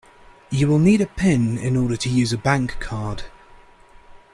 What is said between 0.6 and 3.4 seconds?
will need a pin in order to use a bankcard